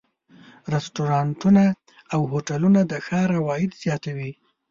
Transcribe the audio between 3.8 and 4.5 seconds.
زیاتوي.